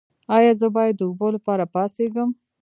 ایا 0.35 0.51
زه 0.59 0.67
باید 0.75 0.95
د 0.97 1.01
اوبو 1.07 1.27
لپاره 1.35 1.65
پاڅیږم؟ 1.73 2.29